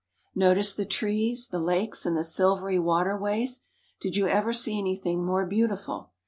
[0.33, 3.61] Notice the trees, the lakes, and the silvery waterways!
[3.99, 6.09] Did you ever see anything more beautiful